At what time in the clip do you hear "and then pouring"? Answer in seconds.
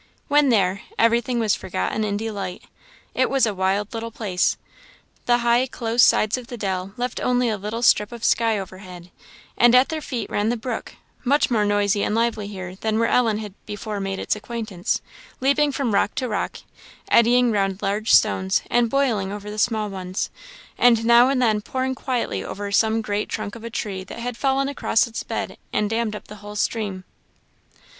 21.29-21.93